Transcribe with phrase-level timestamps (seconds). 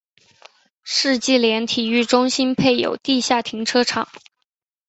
[0.83, 4.09] 世纪莲体育中心配有地下停车场。